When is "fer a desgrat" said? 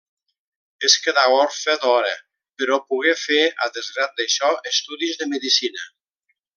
3.27-4.19